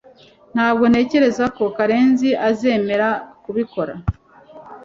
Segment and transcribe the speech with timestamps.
[0.53, 3.09] Ntabwo ntekereza ko Karenzi azemera
[3.43, 3.93] kubikora